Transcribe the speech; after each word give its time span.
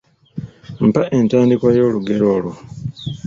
Mpa 0.87 1.03
entandikwa 1.17 1.69
y’olugero 1.77 2.25
olwo. 2.35 2.53